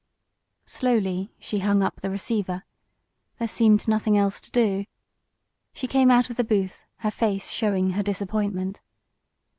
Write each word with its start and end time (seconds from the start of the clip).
Slowly 0.65 1.31
she 1.37 1.59
hung 1.59 1.83
up 1.83 1.97
the 2.01 2.09
receiver. 2.09 2.63
There 3.37 3.47
seemed 3.47 3.87
nothing 3.87 4.17
else 4.17 4.41
to 4.41 4.49
do. 4.49 4.85
She 5.75 5.85
came 5.85 6.09
out 6.09 6.31
of 6.31 6.37
the 6.37 6.43
booth, 6.43 6.85
her 7.05 7.11
face 7.11 7.51
showing 7.51 7.91
her 7.91 8.01
disappointment. 8.01 8.81